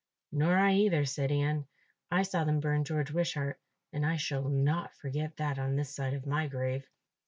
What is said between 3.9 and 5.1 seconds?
and I shall not